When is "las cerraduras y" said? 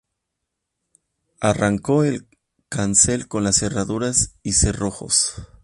3.43-4.53